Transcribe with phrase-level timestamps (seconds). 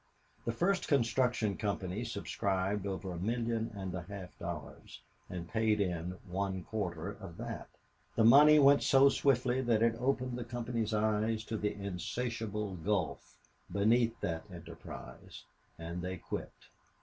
[0.45, 6.17] The first construction company subscribed over a million and a half dollars, and paid in
[6.25, 7.69] one quarter of that.
[8.15, 13.35] The money went so swiftly that it opened the company's eyes to the insatiable gulf
[13.71, 15.43] beneath that enterprise,
[15.77, 16.51] and they quit.